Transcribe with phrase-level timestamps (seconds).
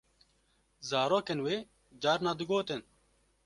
[0.89, 1.55] Zarokên wê
[2.01, 2.81] carna digotin.